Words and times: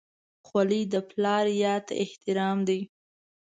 خولۍ 0.47 0.81
د 0.93 0.95
پلار 1.09 1.45
یاد 1.63 1.81
ته 1.87 1.93
احترام 2.03 2.57
دی. 2.67 2.79